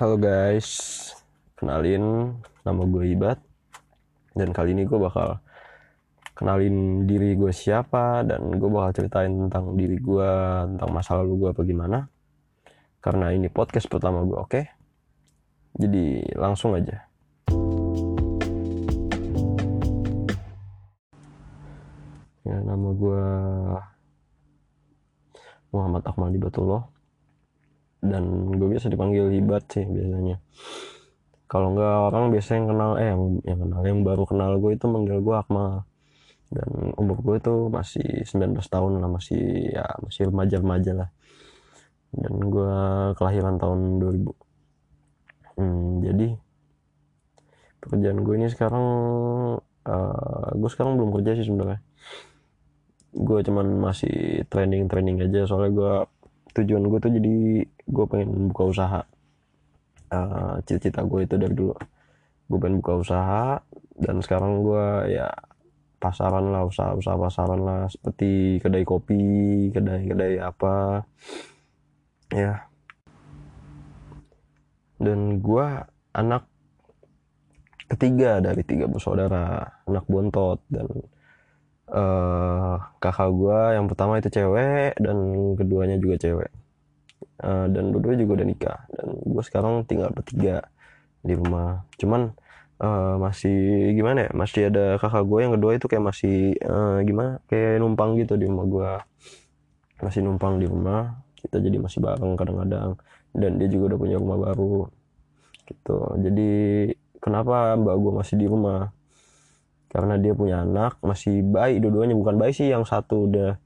[0.00, 1.12] Halo guys,
[1.60, 2.32] kenalin
[2.64, 3.36] nama gue Ibat
[4.32, 5.44] dan kali ini gue bakal
[6.32, 10.32] kenalin diri gue siapa dan gue bakal ceritain tentang diri gue,
[10.72, 12.08] tentang masa lalu gue apa gimana.
[13.04, 14.62] Karena ini podcast pertama gue, oke?
[15.76, 17.04] Jadi langsung aja.
[22.48, 23.24] Ya, nama gue
[25.76, 26.88] Muhammad Akmal Batullah
[28.00, 30.40] dan gue biasa dipanggil Hibat sih biasanya.
[31.50, 34.86] Kalau nggak orang biasa yang kenal eh yang, yang kenal yang baru kenal gue itu
[34.88, 35.84] manggil gue Akmal.
[36.50, 41.10] Dan umur gue itu masih 19 tahun lah masih ya masih remaja-remaja lah.
[42.10, 42.74] Dan gue
[43.14, 44.34] kelahiran tahun 2000
[45.60, 46.28] hmm, jadi
[47.80, 48.86] pekerjaan gue ini sekarang
[49.86, 51.80] uh, gue sekarang belum kerja sih sebenarnya.
[53.10, 55.92] Gue cuman masih training training aja soalnya gue
[56.56, 57.36] tujuan gue tuh jadi
[57.66, 59.00] gue pengen buka usaha.
[60.10, 61.74] Uh, cita-cita gue itu dari dulu.
[62.50, 63.62] Gue pengen buka usaha
[64.00, 65.30] dan sekarang gue ya
[66.00, 71.04] pasaran lah usaha usaha pasaran lah seperti kedai kopi kedai kedai apa.
[72.32, 72.66] Ya.
[75.00, 75.66] Dan gue
[76.12, 76.44] anak
[77.90, 80.86] ketiga dari tiga bersaudara anak bontot dan
[81.90, 85.16] uh, kakak gue yang pertama itu cewek dan
[85.58, 86.50] keduanya juga cewek.
[87.40, 88.78] Uh, dan dua juga udah nikah.
[88.94, 90.64] Dan gue sekarang tinggal bertiga
[91.20, 91.84] di rumah.
[91.98, 92.32] Cuman
[92.80, 94.30] uh, masih gimana ya?
[94.32, 97.42] Masih ada kakak gue yang kedua itu kayak masih uh, gimana?
[97.50, 98.90] Kayak numpang gitu di rumah gue
[100.00, 101.20] masih numpang di rumah.
[101.36, 102.96] Kita jadi masih bareng kadang-kadang.
[103.30, 104.88] Dan dia juga udah punya rumah baru.
[105.68, 105.98] Gitu.
[106.28, 106.50] Jadi
[107.22, 108.90] kenapa mbak gue masih di rumah
[109.90, 111.82] karena dia punya anak masih bayi.
[111.82, 113.58] Dua-duanya bukan bayi sih yang satu udah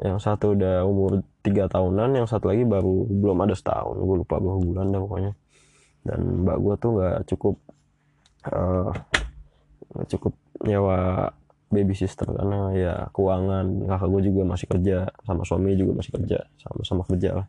[0.00, 3.98] yang satu udah umur tiga tahunan yang satu lagi baru belum ada setahun.
[3.98, 5.32] Gue lupa berapa bulan dah pokoknya.
[6.06, 7.56] Dan mbak gue tuh nggak cukup
[8.48, 8.94] uh,
[10.06, 11.28] cukup nyewa
[11.68, 12.30] baby sister.
[12.30, 14.96] Karena ya keuangan kakak gue juga masih kerja
[15.26, 17.46] sama suami juga masih kerja sama-sama kerja lah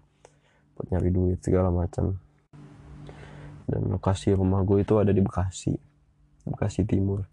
[0.74, 2.18] buat nyari duit segala macam.
[3.70, 5.72] Dan lokasi rumah gue itu ada di Bekasi
[6.44, 7.31] Bekasi Timur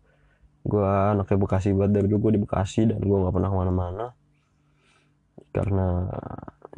[0.65, 1.93] gue anaknya Bekasi banget.
[2.01, 4.07] Dari dulu gue di Bekasi dan gue nggak pernah ke mana-mana.
[5.55, 5.87] Karena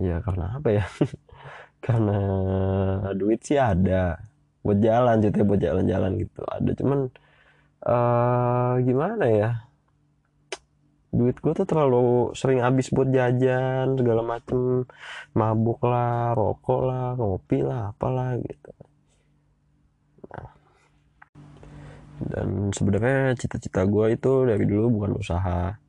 [0.01, 0.85] ya karena apa ya?
[1.85, 2.19] Karena
[3.17, 4.21] duit sih ada.
[4.61, 6.41] Buat jalan cerita buat jalan-jalan gitu.
[6.45, 7.01] Ada cuman
[7.89, 9.51] uh, gimana ya?
[11.11, 14.85] Duit gue tuh terlalu sering habis buat jajan segala macem.
[15.33, 18.80] Mabuk lah rokok lah ngopi lah apalah gitu
[22.29, 25.81] dan sebenarnya cita-cita gue itu dari dulu bukan usaha.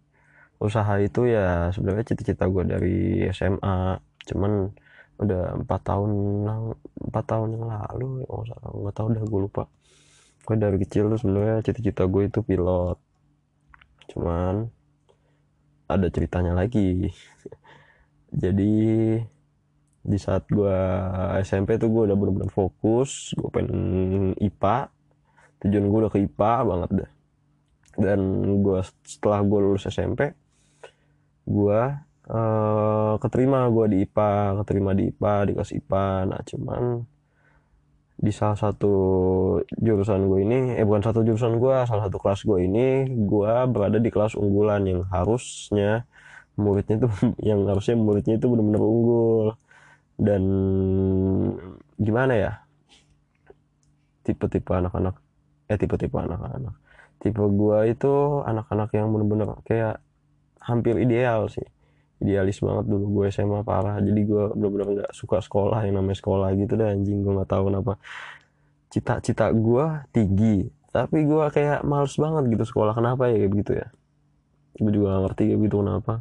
[0.61, 2.99] Usaha itu ya sebenarnya cita-cita gue dari
[3.33, 3.99] SMA
[4.29, 4.69] cuman
[5.21, 6.11] udah empat tahun
[7.09, 9.63] empat tahun yang lalu nggak tahu udah gue lupa.
[10.47, 12.97] Gue dari kecil tuh sebenarnya cita-cita gue itu pilot.
[14.15, 14.69] Cuman
[15.91, 17.11] ada ceritanya lagi.
[18.43, 18.73] Jadi
[20.01, 20.77] di saat gue
[21.45, 24.89] SMP tuh gue udah bener-bener fokus gue pengen IPA
[25.61, 27.11] tujuan gue udah ke IPA banget deh.
[27.99, 28.19] Dan
[28.63, 30.33] gue setelah gue lulus SMP
[31.41, 31.81] gue
[32.29, 36.83] uh, keterima gue di IPA keterima di IPA di kelas IPA nah cuman
[38.21, 38.93] di salah satu
[39.73, 43.97] jurusan gue ini eh bukan satu jurusan gue salah satu kelas gue ini gue berada
[43.97, 46.05] di kelas unggulan yang harusnya
[46.59, 47.07] muridnya itu
[47.49, 49.47] yang harusnya muridnya itu benar-benar unggul.
[50.21, 50.43] Dan
[51.97, 52.51] gimana ya?
[54.21, 55.17] Tipe-tipe anak-anak
[55.71, 56.75] eh tipe-tipe anak-anak.
[57.23, 60.03] Tipe gua itu anak-anak yang bener-bener kayak
[60.59, 61.65] hampir ideal sih.
[62.21, 63.97] Idealis banget dulu gue SMA parah.
[63.97, 67.25] Jadi gue bener-bener nggak suka sekolah yang namanya sekolah gitu deh anjing.
[67.25, 67.97] Gue nggak tahu kenapa.
[68.93, 72.93] Cita-cita gue tinggi tapi gue kayak males banget gitu sekolah.
[72.93, 73.87] Kenapa ya kayak gitu ya?
[74.75, 76.13] Gue juga ngerti kayak gitu kenapa.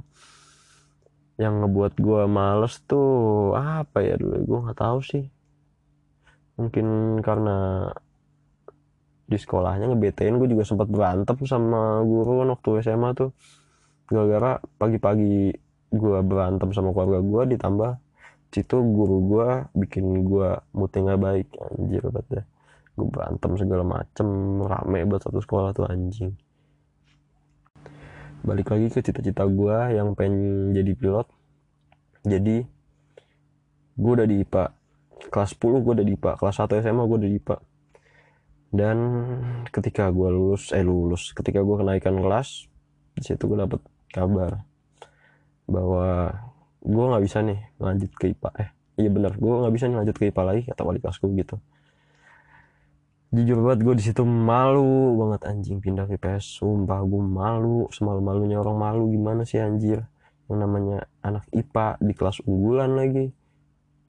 [1.37, 3.11] Yang ngebuat gue males tuh
[3.59, 5.27] apa ya dulu gue nggak tahu sih.
[6.57, 7.91] Mungkin karena
[9.31, 13.31] di sekolahnya ngebetain gue juga sempat berantem sama guru kan waktu SMA tuh.
[14.11, 15.55] Gara-gara pagi-pagi
[15.95, 17.93] gue berantem sama keluarga gue ditambah
[18.51, 19.49] situ guru gue
[19.87, 22.43] bikin gue moodnya nggak baik anjir banget
[22.99, 24.27] gue berantem segala macem
[24.67, 26.35] rame buat satu sekolah tuh anjing.
[28.43, 31.29] Balik lagi ke cita-cita gue yang pengen jadi pilot.
[32.27, 32.67] Jadi
[34.01, 34.65] gue udah di IPA
[35.29, 37.57] kelas 10 gue udah di IPA kelas 1 SMA gue udah di IPA
[38.71, 38.99] dan
[39.75, 42.71] ketika gue lulus eh lulus ketika gue kenaikan kelas
[43.19, 43.83] di situ gue dapet
[44.15, 44.63] kabar
[45.67, 46.35] bahwa
[46.83, 48.71] gue nggak bisa nih lanjut ke IPA eh
[49.03, 51.59] iya benar gue nggak bisa nih lanjut ke IPA lagi kata wali kelasku gitu.
[53.31, 58.21] Jujur banget gue di situ malu banget anjing pindah ke IPS sumpah gue malu semalu
[58.23, 60.03] malunya orang malu gimana sih anjir?
[60.51, 63.31] Yang namanya anak IPA di kelas unggulan lagi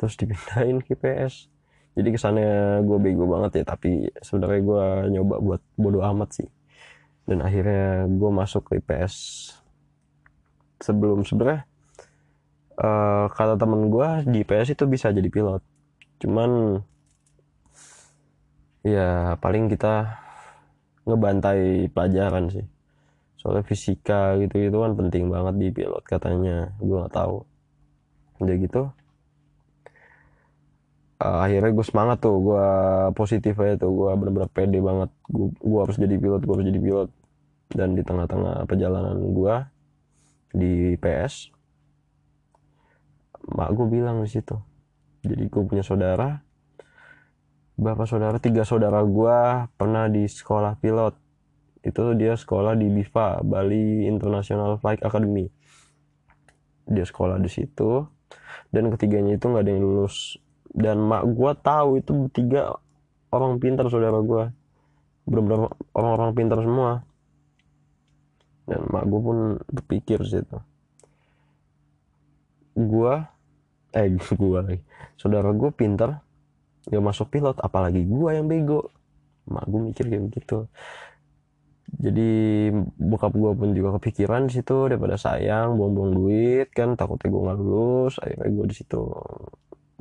[0.02, 1.54] terus dipindahin ke IPS
[1.92, 2.52] jadi kesannya
[2.88, 6.50] gue bego banget ya tapi sebenarnya gue nyoba buat bodo amat sih.
[7.28, 9.14] Dan akhirnya gue masuk ke IPS
[10.82, 11.68] sebelum sebenarnya
[12.80, 15.62] uh, kata temen gue di IPS itu bisa jadi pilot.
[16.24, 16.80] Cuman
[18.82, 20.16] ya paling kita
[21.04, 22.66] ngebantai pelajaran sih.
[23.36, 26.72] Soalnya fisika gitu gitu kan penting banget di pilot katanya.
[26.80, 27.44] Gue nggak tahu.
[28.40, 28.82] Udah gitu
[31.22, 32.68] uh, akhirnya gue semangat tuh gue
[33.14, 35.10] positif aja tuh gue bener-bener pede banget.
[35.62, 37.10] Gue harus jadi pilot gue harus jadi pilot.
[37.72, 39.56] Dan di tengah-tengah perjalanan gue
[40.52, 41.56] di PS
[43.56, 44.58] mak gue bilang di situ.
[45.22, 46.42] Jadi gue punya saudara
[47.78, 48.38] bapak saudara?
[48.38, 49.38] Tiga saudara gue
[49.78, 51.18] pernah di sekolah pilot.
[51.82, 55.50] Itu dia sekolah di BIFA Bali International Flight Academy.
[56.86, 58.06] Dia sekolah di situ
[58.72, 60.40] dan ketiganya itu nggak ada yang lulus
[60.72, 62.80] dan mak gue tahu itu tiga
[63.32, 64.44] orang pintar saudara gue
[65.28, 67.04] benar-benar orang-orang pintar semua.
[68.66, 69.38] Dan mak gue pun
[69.68, 70.60] berpikir situ.
[72.76, 73.14] Gue
[73.92, 74.08] eh
[74.40, 74.80] gue lagi.
[75.20, 76.24] Saudara gue pintar
[76.88, 78.90] gak masuk pilot apalagi gua yang bego.
[79.52, 80.58] Mak gue mikir kayak begitu.
[81.92, 87.42] Jadi bokap gue pun juga kepikiran di situ daripada sayang buang-buang duit kan takutnya gue
[87.44, 89.02] nggak lulus akhirnya gue di situ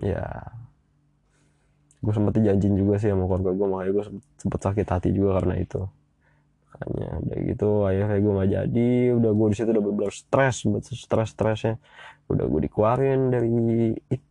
[0.03, 0.27] ya.
[2.01, 4.05] Gue sempet dijanjin juga sih sama keluarga gue makanya gue
[4.41, 5.81] sempet sakit hati juga karena itu.
[6.73, 10.57] Makanya udah gitu akhirnya gue nggak jadi udah gue di situ udah bener-bener stres
[10.97, 11.77] stres stresnya.
[12.33, 13.49] Udah gue dikeluarin dari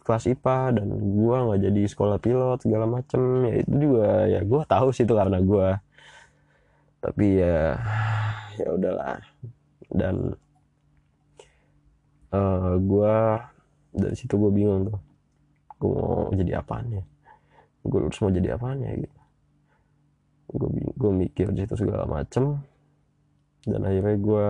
[0.01, 3.21] kelas IPA dan gue nggak jadi sekolah pilot segala macem.
[3.45, 5.69] Ya itu juga ya gue tahu sih itu karena gue
[6.99, 7.77] tapi ya
[8.57, 9.21] ya udahlah.
[9.89, 10.33] Dan
[12.33, 13.15] uh, eh, gue
[13.93, 15.08] dari situ gue bingung tuh
[15.79, 17.03] gue mau jadi apaan ya?
[17.87, 19.19] Gue harus mau jadi apaan ya gitu.
[20.51, 22.59] Gue gue mikir di situ segala macem.
[23.63, 24.47] Dan akhirnya gue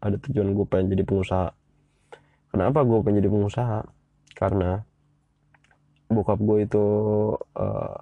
[0.00, 1.48] ada tujuan gue pengen jadi pengusaha.
[2.52, 3.80] Kenapa gue pengen jadi pengusaha?
[4.32, 4.80] Karena
[6.08, 6.84] bokap gue itu
[7.36, 7.98] uh,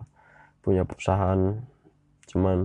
[0.62, 1.58] punya perusahaan.
[2.30, 2.58] Cuman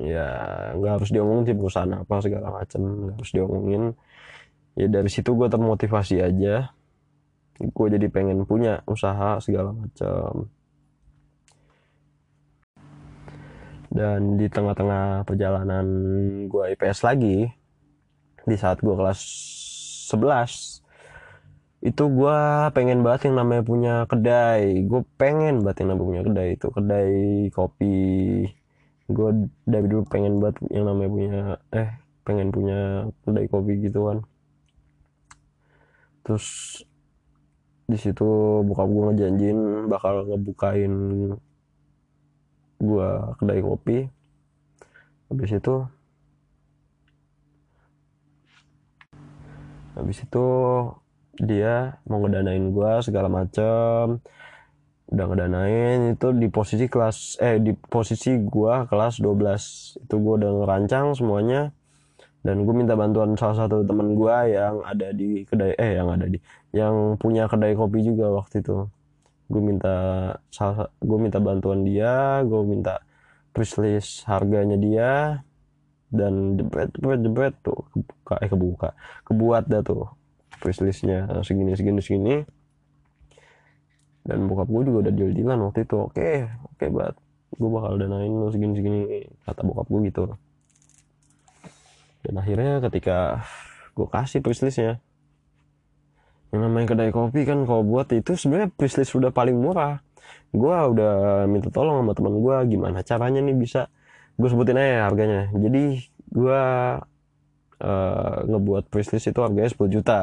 [0.00, 0.28] ya
[0.76, 3.82] nggak harus diomongin sih perusahaan apa segala macam nggak harus diomongin.
[4.76, 6.75] Ya dari situ gue termotivasi aja
[7.60, 10.48] gue jadi pengen punya usaha segala macam.
[13.88, 15.86] Dan di tengah-tengah perjalanan
[16.50, 17.48] gue IPS lagi
[18.46, 19.20] di saat gue kelas
[20.12, 20.84] 11
[21.86, 22.38] itu gue
[22.74, 24.84] pengen banget yang namanya punya kedai.
[24.84, 26.66] Gue pengen banget yang namanya punya kedai itu.
[26.68, 27.12] Kedai
[27.54, 28.00] kopi.
[29.08, 29.28] Gue
[29.64, 31.40] dari dulu pengen banget yang namanya punya
[31.72, 31.90] eh
[32.26, 34.18] pengen punya kedai kopi gitu kan
[36.26, 36.82] terus
[37.86, 38.26] di situ
[38.66, 40.94] buka gue ngejanjin bakal ngebukain
[42.82, 43.98] gue kedai kopi.
[45.30, 45.74] Habis itu
[49.96, 50.46] habis itu
[51.40, 54.18] dia mau ngedanain gue segala macem.
[55.06, 60.50] Udah ngedanain itu di posisi kelas eh di posisi gue kelas 12 itu gue udah
[60.50, 61.70] ngerancang semuanya
[62.46, 66.30] dan gue minta bantuan salah satu temen gue yang ada di kedai eh yang ada
[66.30, 66.38] di
[66.70, 68.86] yang punya kedai kopi juga waktu itu.
[69.50, 69.94] Gue minta
[70.54, 73.02] salah gue minta bantuan dia gue minta
[73.50, 75.42] price harganya dia
[76.14, 78.88] dan jebret jebret jebret tuh kebuka eh kebuka
[79.26, 80.06] kebuat dah tuh
[80.62, 82.36] wishlistnya segini segini segini.
[84.22, 85.98] Dan bokap gue juga udah deal dealan waktu itu.
[85.98, 87.14] Oke okay, oke okay, buat
[87.58, 89.02] gue bakal danain lo segini segini
[89.42, 90.22] kata bokap gue gitu
[92.26, 93.46] dan akhirnya ketika
[93.94, 94.98] gue kasih wishlistnya
[96.54, 99.98] yang namanya kedai kopi kan kalau buat itu sebenarnya wishlist sudah paling murah.
[100.54, 103.90] Gue udah minta tolong sama teman gue gimana caranya nih bisa
[104.38, 105.50] gue sebutin aja harganya.
[105.52, 106.62] Jadi gue
[107.82, 110.20] uh, ngebuat wishlist itu harganya 10 juta.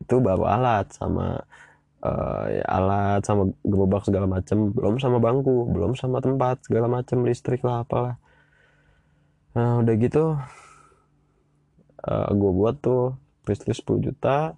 [0.00, 1.38] Itu baru alat sama
[2.00, 4.72] uh, ya, alat sama gerobak segala macem.
[4.72, 8.16] Belum sama bangku belum sama tempat segala macem listrik lah apalah.
[9.52, 10.40] Nah udah gitu
[12.06, 13.16] uh, eh, gue buat tuh
[13.48, 14.54] listrik 10 juta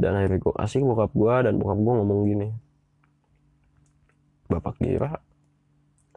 [0.00, 2.48] dan akhirnya gue kasih ke bokap gue dan bokap gue ngomong gini
[4.50, 5.18] bapak kira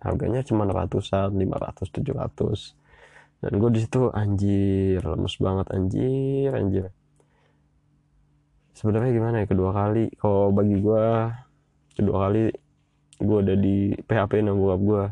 [0.01, 2.87] harganya cuma ratusan 500 700
[3.37, 6.85] dan gue di situ anjir lemes banget anjir anjir.
[8.73, 11.05] Sebenarnya gimana ya kedua kali kalau bagi gue
[11.97, 12.45] kedua kali
[13.17, 15.03] gue udah di PHP nama bokap gue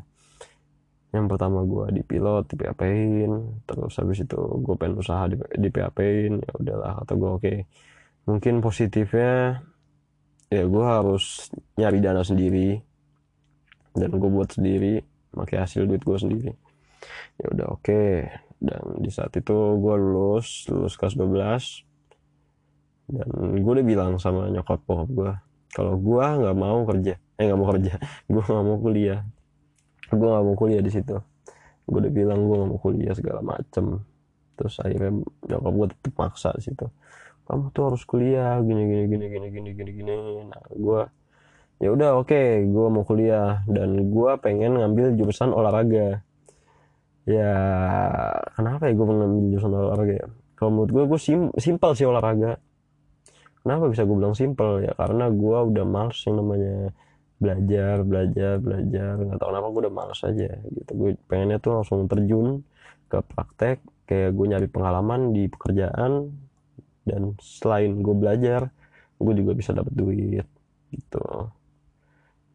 [1.15, 2.81] yang pertama gue di pilot di PHP
[3.24, 7.31] in terus habis itu gue pengen usaha di, di PHP in ya udahlah atau gue
[7.31, 7.57] oke okay.
[8.27, 9.63] mungkin positifnya
[10.51, 11.48] ya gue harus
[11.79, 12.84] nyari dana sendiri
[13.95, 15.00] dan gue buat sendiri
[15.31, 16.51] pakai hasil duit gue sendiri
[17.39, 18.27] ya udah oke okay.
[18.60, 24.84] dan di saat itu gue lulus lulus kelas 12 dan gue udah bilang sama nyokap
[24.84, 25.31] bokap gue
[25.72, 27.93] kalau gue nggak mau kerja eh nggak mau kerja
[28.31, 29.22] gue nggak mau kuliah
[30.15, 31.15] gue gak mau kuliah di situ.
[31.86, 34.01] Gue udah bilang gue gak mau kuliah segala macem.
[34.55, 35.12] Terus akhirnya
[35.51, 36.88] nyokap gue tetep maksa situ.
[37.45, 40.13] Kamu tuh harus kuliah gini gini gini gini gini gini gini.
[40.50, 41.01] Nah gue
[41.84, 43.62] ya udah oke okay, gue mau kuliah.
[43.69, 46.24] Dan gue pengen ngambil jurusan olahraga.
[47.25, 47.53] Ya
[48.57, 50.27] kenapa ya gue ngambil jurusan olahraga ya?
[50.55, 52.57] Kalau menurut gue gue sim simpel sih olahraga.
[53.65, 54.93] Kenapa bisa gue bilang simpel ya?
[54.93, 56.93] Karena gue udah males yang namanya
[57.36, 59.13] belajar belajar belajar.
[59.20, 60.92] Nggak tahu kenapa gue udah males aja gitu.
[60.96, 62.63] Gue pengennya tuh langsung terjun
[63.12, 66.30] ke praktek kayak gue nyari pengalaman di pekerjaan
[67.06, 68.70] dan selain gue belajar
[69.15, 70.48] gue juga bisa dapat duit
[70.92, 71.51] gitu.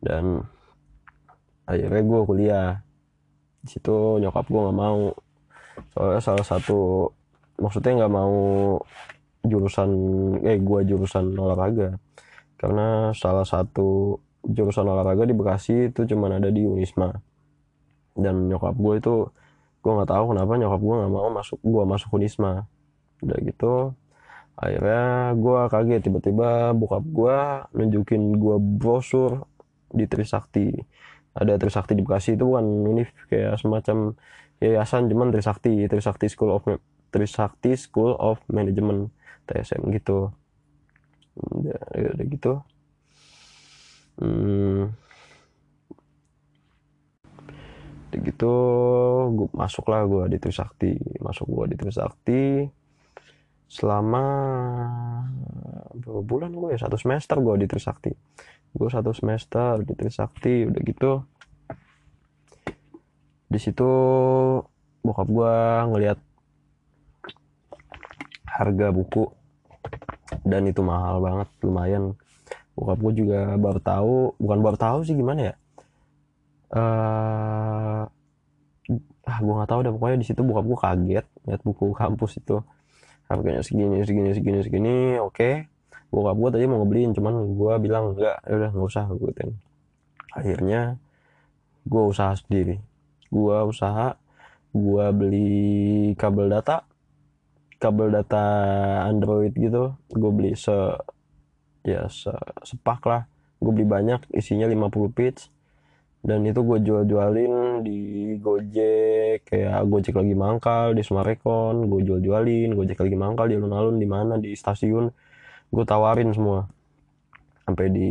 [0.00, 0.40] Dan
[1.68, 2.70] akhirnya gue kuliah.
[3.60, 5.12] Di situ nyokap gue nggak mau.
[5.92, 7.08] Soalnya salah satu
[7.60, 8.36] maksudnya nggak mau
[9.44, 9.90] jurusan
[10.44, 11.96] eh gue jurusan olahraga.
[12.56, 17.12] Karena salah satu jurusan olahraga di Bekasi itu cuma ada di Unisma.
[18.16, 19.14] Dan nyokap gue itu
[19.80, 22.64] gue nggak tahu kenapa nyokap gue nggak mau masuk gue masuk Unisma.
[23.20, 23.74] Udah gitu
[24.56, 26.00] akhirnya gue kaget.
[26.08, 27.38] Tiba-tiba bokap gue
[27.76, 29.44] nunjukin gue brosur
[29.92, 30.72] di Trisakti.
[31.36, 34.16] Ada Trisakti di Bekasi itu bukan univ kayak semacam
[34.60, 35.84] yayasan cuman Trisakti.
[35.88, 36.64] Trisakti School of
[37.12, 39.12] Trisakti School of Management
[39.48, 40.32] TSM gitu.
[41.40, 42.52] Udah, udah gitu
[44.20, 44.82] hmm,
[48.20, 48.54] gitu
[49.34, 50.92] gue masuk lah gue di Trisakti.
[51.20, 52.44] Masuk gue di Trisakti
[53.70, 54.24] selama
[55.94, 56.78] berapa bulan gue ya?
[56.86, 58.12] Satu semester gue di Trisakti.
[58.70, 61.12] Gue satu semester di Trisakti udah gitu.
[63.50, 63.90] Di situ
[65.02, 65.54] bokap gue
[65.90, 66.18] ngelihat
[68.46, 69.24] harga buku
[70.44, 72.14] dan itu mahal banget lumayan
[72.74, 75.54] bokap gue juga baru tahu bukan baru tahu sih gimana ya?
[76.70, 78.02] Uh,
[79.26, 82.62] ah gue nggak tahu deh pokoknya di situ bokap gue kaget lihat buku kampus itu.
[83.30, 85.34] Harganya segini segini segini segini oke.
[85.36, 85.54] Okay.
[86.10, 89.30] bokap gue tadi mau ngebeliin cuman gue bilang enggak ya udah nggak usah gue
[90.34, 90.98] akhirnya
[91.86, 92.82] gue usaha sendiri.
[93.30, 94.18] Gue usaha
[94.70, 96.86] gue beli kabel data
[97.78, 98.44] kabel data
[99.06, 99.94] Android gitu.
[100.10, 100.74] Gue beli se
[101.86, 102.32] ya se
[102.64, 103.22] sepak lah.
[103.60, 105.40] Gue beli banyak isinya 50 pitch.
[106.20, 107.98] Dan itu gue jual-jualin di
[108.36, 114.08] Gojek kayak Gojek lagi mangkal di Sumarekon gue jual-jualin Gojek lagi mangkal di alun-alun di
[114.08, 115.08] mana di stasiun.
[115.72, 116.68] Gue tawarin semua.
[117.64, 118.10] Sampai di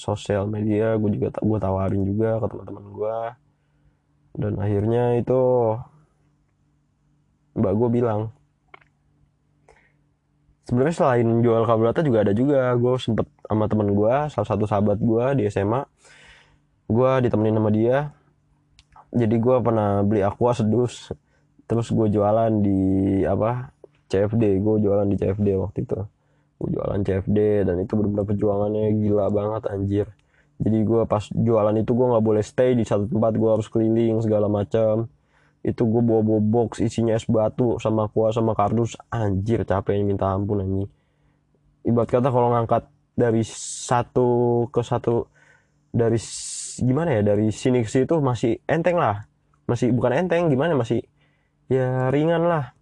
[0.00, 3.18] sosial media gue juga gue tawarin juga ke teman-teman gue
[4.40, 5.40] dan akhirnya itu
[7.52, 8.32] mbak gue bilang
[10.68, 12.60] sebenarnya selain jual kabel data juga ada juga.
[12.76, 15.82] Gue sempet sama temen gue salah satu sahabat gue di SMA
[16.90, 17.98] gue ditemenin sama dia.
[19.10, 21.14] Jadi gue pernah beli aqua sedus.
[21.70, 22.80] Terus gue jualan di
[23.22, 23.70] apa
[24.10, 26.00] CFD gue jualan di CFD waktu itu.
[26.58, 30.06] Gue jualan CFD dan itu benar-benar perjuangannya gila banget anjir.
[30.60, 33.32] Jadi gue pas jualan itu gue nggak boleh stay di satu tempat.
[33.38, 35.08] Gue harus keliling segala macam
[35.60, 38.96] itu gue bawa bawa box isinya es batu sama kuah sama kardus.
[39.12, 40.88] Anjir capeknya minta ampun anjing.
[41.84, 45.28] Ibarat kata kalau ngangkat dari satu ke satu
[45.92, 46.16] dari
[46.80, 49.28] gimana ya dari sini ke situ masih enteng lah.
[49.68, 51.04] Masih bukan enteng gimana masih
[51.68, 52.72] ya ringan lah.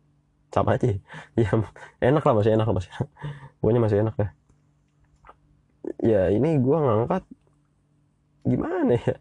[0.54, 0.94] Sama aja.
[1.38, 1.50] Ya
[1.98, 2.92] enak lah masih enak lah masih.
[3.58, 4.28] Pokoknya masih enak ya.
[5.98, 7.26] Ya ini gue ngangkat
[8.46, 9.18] gimana ya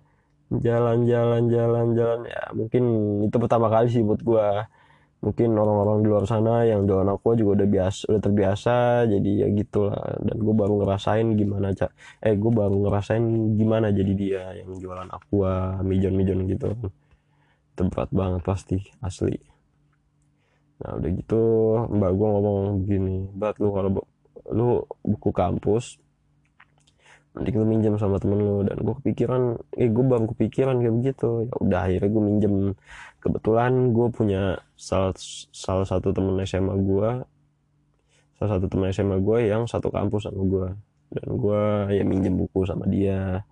[0.51, 2.19] jalan-jalan jalan-jalan.
[2.27, 2.83] Ya mungkin
[3.27, 4.47] itu pertama kali sih buat gue
[5.17, 8.75] mungkin orang-orang di luar sana yang jualan aku juga udah biasa udah terbiasa
[9.11, 9.97] jadi ya gitulah.
[10.23, 11.91] Dan gue baru ngerasain gimana cak
[12.23, 13.23] eh gue baru ngerasain
[13.59, 16.71] gimana jadi dia yang jualan aqua mijon-mijon gitu.
[17.77, 19.35] Tempat banget pasti asli.
[20.77, 21.43] Nah udah gitu
[21.89, 23.89] mbak gue ngomong begini mbak lu kalau
[24.47, 24.67] lu
[25.03, 25.97] buku kampus
[27.37, 28.65] nanti gue minjem sama temen lu.
[28.65, 29.41] Dan gue kepikiran
[29.77, 31.29] eh gue baru kepikiran kayak begitu.
[31.45, 32.55] Ya udah akhirnya gue minjem.
[33.21, 34.41] Kebetulan gue punya
[34.73, 35.13] salah
[35.53, 37.09] salah satu temen SMA gue
[38.37, 40.67] salah satu temen SMA gue yang satu kampus sama gue
[41.13, 41.61] dan gue
[41.93, 43.45] ya minjem buku sama dia.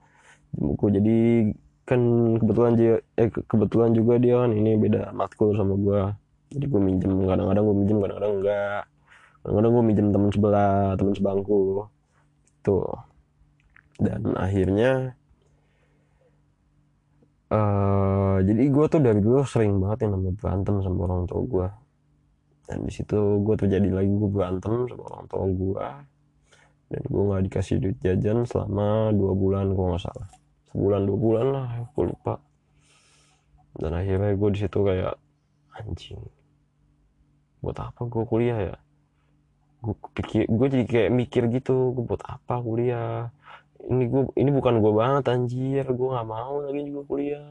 [0.57, 0.89] Buku.
[0.89, 1.49] Jadi
[1.85, 2.01] kan
[2.41, 6.01] kebetulan dia eh kebetulan juga dia kan ini beda matkul sama gue
[6.53, 7.11] jadi gue minjem.
[7.25, 8.81] Kadang-kadang gue minjem kadang-kadang enggak.
[9.41, 11.85] Kadang-kadang gue minjem teman sebelah teman sebangku.
[12.65, 13.14] Tuh
[14.01, 15.15] dan akhirnya
[17.51, 21.67] uh, jadi gue tuh dari dulu sering banget yang namanya berantem sama orang tua gue
[22.65, 25.87] dan di situ gue terjadi lagi gue berantem sama orang tua gue
[26.85, 30.29] dan gue nggak dikasih duit jajan selama dua bulan gue nggak salah.
[30.69, 32.35] Sebulan dua bulan lah gue lupa.
[33.75, 35.15] Dan akhirnya gue di situ kayak
[35.75, 36.21] anjing
[37.59, 38.75] buat apa gue kuliah ya?
[39.81, 43.33] Gue pikir gue jadi kayak mikir gitu gue buat apa kuliah
[43.85, 45.85] ini gue ini bukan gue banget anjir.
[45.85, 47.47] Gue nggak mau lagi juga kuliah.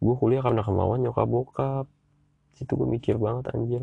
[0.00, 1.86] Gue kuliah karena kemauan nyokap bokap.
[2.56, 3.82] Situ gue mikir banget anjir.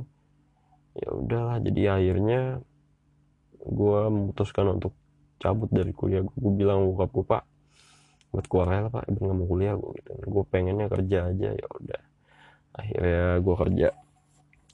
[0.98, 2.42] Ya udahlah jadi akhirnya
[3.62, 4.94] gue memutuskan untuk
[5.38, 7.44] cabut dari kuliah gue bilang bokap gue pak
[8.34, 9.04] buat keluar pak.
[9.10, 10.12] Ibu nggak mau kuliah gue gitu.
[10.26, 12.02] Gue pengennya kerja aja ya udah.
[12.78, 13.90] Akhirnya gue kerja.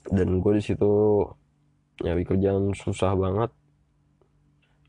[0.04, 0.92] Dan gue di situ
[2.04, 3.50] nyari kerjaan susah banget.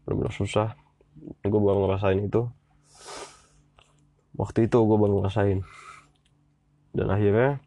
[0.03, 0.75] Benar-benar susah
[1.45, 2.47] gue baru ngerasain itu.
[4.35, 5.59] Waktu itu gue baru ngerasain.
[6.95, 7.59] Dan akhirnya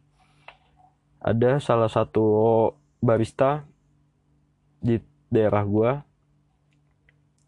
[1.19, 2.27] ada salah satu
[3.03, 3.67] barista
[4.79, 5.91] di daerah gue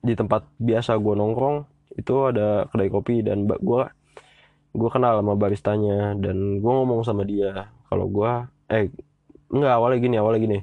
[0.02, 1.58] di tempat biasa gue nongkrong
[1.96, 3.84] itu ada kedai kopi dan gue
[4.72, 7.70] gue kenal sama baristanya dan gue ngomong sama dia.
[7.88, 8.32] Kalau gue
[8.72, 8.88] eh
[9.52, 10.60] enggak awalnya gini awalnya gini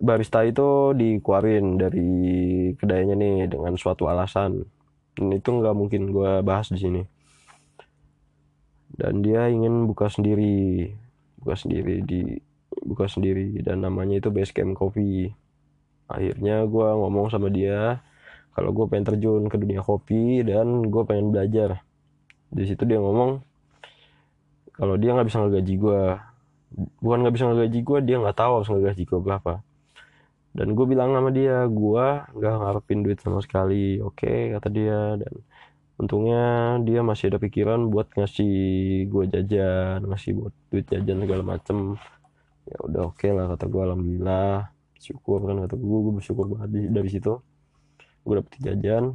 [0.00, 2.10] barista itu dikeluarin dari
[2.74, 4.64] kedainya nih dengan suatu alasan.
[5.12, 7.02] Dan itu nggak mungkin gue bahas di sini.
[8.96, 10.88] Dan dia ingin buka sendiri
[11.40, 12.40] buka sendiri di
[12.80, 13.60] buka sendiri.
[13.60, 15.36] Dan namanya itu base camp coffee.
[16.08, 18.00] Akhirnya gue ngomong sama dia
[18.56, 21.84] kalau gue pengen terjun ke dunia kopi dan gue pengen belajar.
[22.50, 23.44] Di situ dia ngomong
[24.80, 26.02] kalau dia nggak bisa ngegaji gue
[27.04, 29.60] bukan nggak bisa ngegaji gue dia nggak tahu harus ngegaji gue berapa
[30.50, 34.02] dan gue bilang sama dia gue nggak ngarepin duit sama sekali.
[34.02, 35.34] Oke okay, kata dia dan
[36.00, 36.42] untungnya
[36.82, 38.54] dia masih ada pikiran buat ngasih
[39.12, 41.78] gue jajan ngasih buat duit jajan segala macem.
[42.66, 44.54] Ya udah oke okay lah kata gue alhamdulillah
[45.00, 47.32] syukur kan kata gue gue bersyukur banget dari situ.
[48.26, 49.14] Gue dapet jajan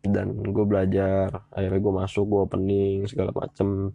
[0.00, 1.44] dan gue belajar.
[1.52, 3.92] Akhirnya gue masuk gue opening segala macem.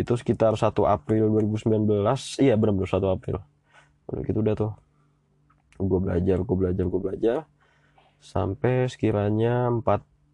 [0.00, 1.84] Itu sekitar 1 April 2019
[2.40, 3.36] iya benar-benar 1 April.
[4.08, 4.72] Udah gitu udah tuh
[5.86, 7.38] gue belajar gue belajar gue belajar.
[8.22, 9.82] Sampai sekiranya 4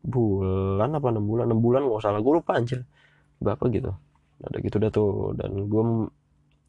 [0.05, 2.85] bulan apa 6 bulan 6 bulan gak salah gue lupa anjir.
[3.41, 3.93] Berapa gitu.
[4.45, 5.13] Ada gitu udah tuh.
[5.39, 5.83] Dan gue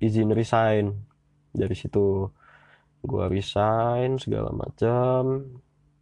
[0.03, 0.95] izin resign.
[1.51, 2.29] Dari situ
[3.03, 5.43] gue resign segala macam.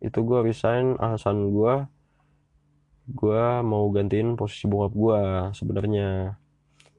[0.02, 1.74] Itu gue resign alasan gue
[3.08, 5.22] gue mau gantiin posisi bokap gue
[5.56, 6.36] sebenarnya.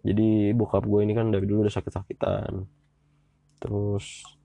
[0.01, 2.65] Jadi bokap gue ini kan dari dulu udah sakit-sakitan.
[3.61, 4.38] Terus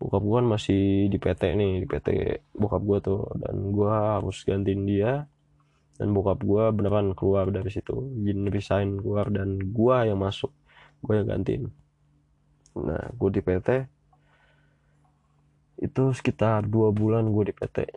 [0.00, 0.82] bokap gue kan masih
[1.12, 2.08] di PT nih di PT
[2.56, 3.20] bokap gue tuh.
[3.36, 5.28] Dan gue harus gantiin dia.
[6.00, 7.92] Dan bokap gue beneran keluar dari situ.
[8.24, 10.50] Izin resign keluar dan gue yang masuk.
[11.04, 11.68] Gue yang gantiin.
[12.80, 13.68] Nah gue di PT
[15.80, 17.88] itu sekitar dua bulan gue di PT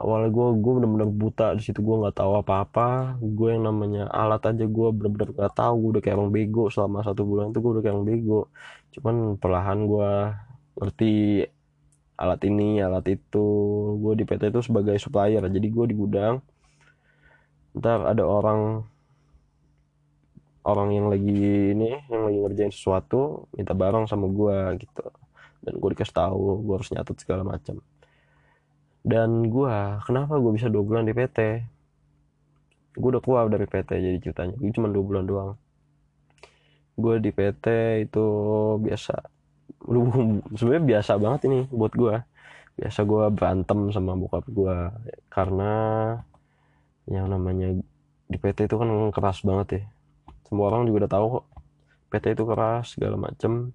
[0.00, 1.80] awalnya gue gue bener-bener buta di situ.
[1.82, 3.18] Gue nggak tahu apa-apa.
[3.22, 5.74] Gue yang namanya alat aja gue bener-bener nggak tahu.
[5.78, 8.40] Gue udah kayak orang bego selama satu bulan itu gue udah kayak orang bego.
[8.94, 10.10] Cuman perlahan gue
[10.78, 11.44] ngerti
[12.20, 13.46] alat ini alat itu.
[13.96, 16.44] Gue di PT itu sebagai supplier jadi gue di gudang.
[17.72, 18.84] Ntar ada orang
[20.60, 25.04] orang yang lagi ini yang lagi ngerjain sesuatu minta barang sama gue gitu.
[25.64, 27.80] Dan gue dikasih tahu gue harus nyatet segala macam.
[29.00, 31.38] Dan gue kenapa gue bisa dua bulan di PT
[32.90, 34.54] gue udah keluar dari PT jadi ceritanya.
[34.60, 35.52] Gue cuma dua bulan doang.
[37.00, 37.64] Gue di PT
[38.04, 38.26] itu
[38.82, 39.39] biasa
[40.58, 42.16] sebenarnya biasa banget ini buat gue
[42.80, 44.76] biasa gue berantem sama bokap gue
[45.28, 45.72] karena
[47.10, 47.76] yang namanya
[48.30, 49.82] di PT itu kan keras banget ya.
[50.46, 51.44] Semua orang juga udah tahu kok.
[52.14, 53.74] PT itu keras segala macem.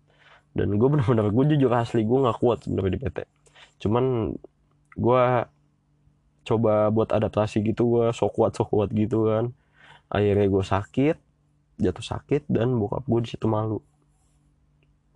[0.56, 3.20] Dan gue bener-bener gue jujur asli gue nggak kuat sebenarnya di PT
[3.76, 4.32] cuman
[4.96, 5.24] gue
[6.46, 9.52] coba buat adaptasi gitu gue sok kuat sok kuat gitu kan.
[10.08, 11.18] Akhirnya gue sakit
[11.76, 13.84] jatuh sakit dan bokap gue di situ malu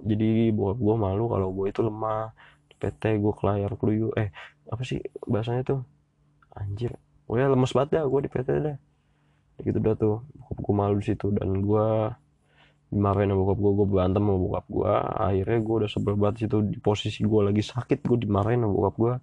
[0.03, 2.31] jadi bokap gue malu kalau gue itu lemah.
[2.79, 4.31] PT gue kelayar keluyu eh
[4.71, 5.81] apa sih bahasanya tuh?
[6.55, 6.95] Anjir.
[7.27, 8.77] Oh ya lemes banget dah gue di PT dah
[9.59, 10.23] gitu dah tuh.
[10.39, 11.27] Bokap gue malu di situ.
[11.35, 11.87] Dan gue
[12.89, 14.93] dimarahin sama bokap gue gue berantem sama bokap gue
[15.29, 16.57] akhirnya gue udah sebel banget situ.
[16.71, 19.13] Di posisi gue lagi sakit gue dimarahin sama bokap gue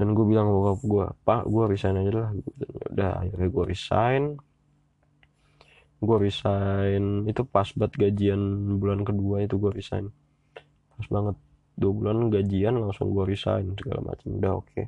[0.00, 2.30] dan gue bilang sama bokap gue pak gue resign aja lah.
[2.32, 4.22] Ya udah akhirnya gue resign
[6.00, 7.28] gue resign.
[7.28, 8.40] Itu pas buat gajian
[8.80, 10.08] bulan kedua itu gue resign.
[10.96, 11.36] Pas banget.
[11.76, 14.28] Dua bulan gajian langsung gue resign segala macam.
[14.36, 14.68] Udah oke.
[14.72, 14.86] Okay.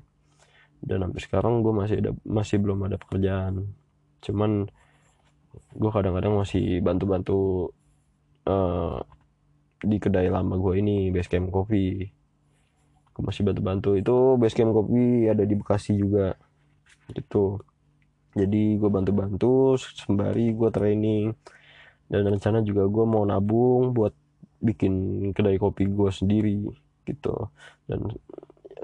[0.82, 3.70] dan sampai sekarang gue masih ada masih belum ada pekerjaan.
[4.18, 4.66] Cuman
[5.78, 7.70] gue kadang-kadang masih bantu-bantu
[8.50, 8.98] uh,
[9.78, 12.10] di kedai lama gue ini Basecamp Coffee
[13.14, 13.94] gue masih bantu-bantu.
[13.94, 16.34] Itu Basecamp Coffee ada di Bekasi juga.
[17.14, 17.62] Gitu
[18.32, 21.24] jadi gue bantu-bantu sembari gue training.
[22.08, 24.12] Dan rencana juga gue mau nabung buat
[24.60, 24.92] bikin
[25.36, 26.56] kedai kopi gue sendiri
[27.04, 27.48] gitu.
[27.88, 28.08] Dan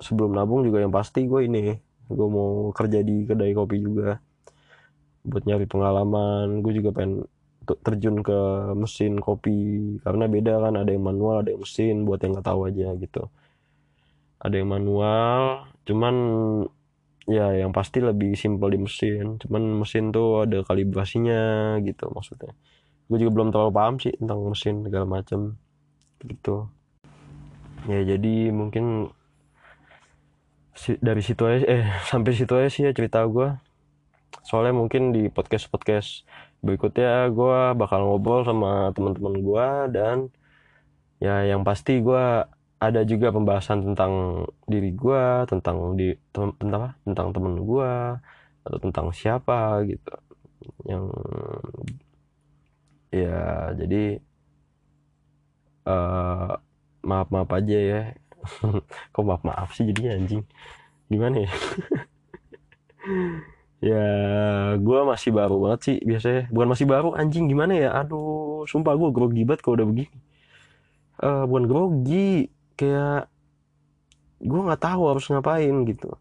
[0.01, 1.77] sebelum nabung juga yang pasti gue ini
[2.09, 4.21] gue mau kerja di kedai kopi juga.
[5.25, 7.25] Buat nyari pengalaman gue juga pengen
[7.65, 8.39] terjun ke
[8.77, 9.97] mesin kopi.
[10.05, 13.29] Karena beda kan ada yang manual ada yang mesin buat yang nggak tahu aja gitu.
[14.41, 16.15] Ada yang manual cuman
[17.29, 19.37] ya yang pasti lebih simpel di mesin.
[19.38, 22.53] Cuman mesin tuh ada kalibrasinya gitu maksudnya.
[23.09, 25.41] Gue juga belum terlalu paham sih tentang mesin segala macam
[26.25, 26.73] gitu.
[27.87, 29.12] Ya jadi mungkin
[31.03, 33.51] dari situ aja eh sampai situ aja sih ya cerita gue
[34.47, 36.25] soalnya mungkin di podcast podcast
[36.62, 40.17] berikutnya gue bakal ngobrol sama teman-teman gue dan
[41.19, 42.47] ya yang pasti gue
[42.79, 46.91] ada juga pembahasan tentang diri gue tentang di tentang apa?
[47.03, 47.93] Tentang temen gue
[48.62, 50.14] atau tentang siapa gitu.
[50.87, 51.05] Yang
[53.09, 54.23] ya jadi
[55.91, 56.55] uh,
[57.03, 58.03] maaf maaf aja ya.
[59.12, 60.43] Kok maaf maaf sih jadinya anjing?
[61.11, 61.53] Gimana ya?
[63.79, 64.05] Ya
[64.75, 66.51] gue masih baru banget sih biasanya.
[66.51, 67.91] Bukan masih baru anjing gimana ya?
[67.95, 70.11] Aduh sumpah gue grogi banget kalau udah begini.
[71.19, 73.27] Uh, bukan grogi kayak
[74.38, 76.14] gue nggak tahu harus ngapain gitu.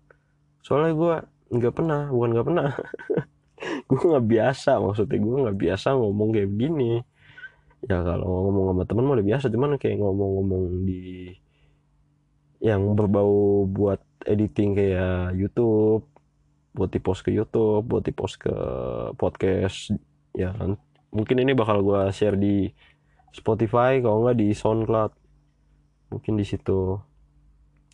[0.65, 1.13] Soalnya gue
[1.53, 2.69] nggak pernah bukan nggak pernah.
[3.89, 7.01] Gue nggak biasa maksudnya gue nggak biasa ngomong kayak begini.
[7.89, 11.33] Ya kalau ngomong sama temen mah udah biasa cuman kayak ngomong-ngomong di
[12.61, 16.05] yang berbau buat editing kayak YouTube
[16.77, 18.53] buat di post ke YouTube buat di post ke
[19.17, 19.97] podcast
[20.37, 20.77] ya kan.
[21.09, 22.69] Mungkin ini bakal gue share di
[23.33, 25.26] Spotify kalau nggak di SoundCloud
[26.11, 26.99] mungkin di situ.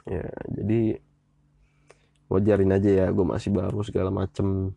[0.09, 0.99] Ya jadi
[2.27, 4.75] wajarin aja ya gue masih baru segala macem.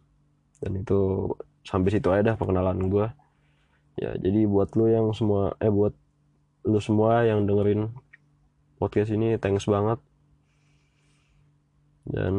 [0.62, 1.30] Dan itu
[1.66, 3.06] sampai situ aja dah perkenalan gue
[3.96, 5.96] ya jadi buat lu yang semua eh buat
[6.68, 7.90] lu semua yang dengerin
[8.76, 9.98] podcast ini thanks banget.
[12.06, 12.34] Dan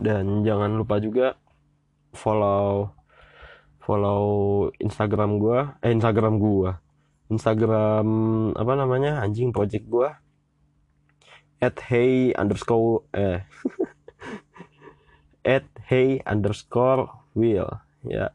[0.00, 1.36] dan jangan lupa juga
[2.16, 2.90] follow
[3.86, 4.22] follow
[4.82, 5.78] Instagram gua.
[5.78, 6.82] Eh Instagram gua.
[7.30, 8.06] Instagram
[8.58, 10.18] apa namanya anjing project gua.
[11.62, 13.46] At hey underscore eh.
[15.56, 17.06] At hey underscore
[17.38, 17.70] will.
[18.02, 18.34] Ya.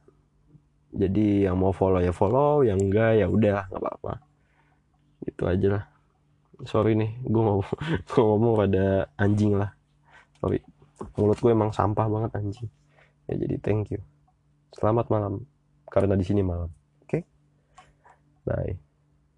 [0.95, 4.13] Jadi yang mau follow ya follow yang enggak ya udah nggak apa-apa.
[5.27, 5.83] Itu aja lah.
[6.63, 7.67] Sorry nih gue ngomong,
[8.15, 9.75] ngomong pada anjing lah.
[10.39, 10.63] Sorry.
[11.19, 12.67] Mulut gue emang sampah banget anjing.
[13.27, 14.11] Ya jadi thank you
[14.71, 15.43] Selamat malam
[15.91, 16.71] karena di sini malam.
[17.03, 17.19] Oke.
[17.19, 17.21] Okay?
[18.47, 18.90] Bye.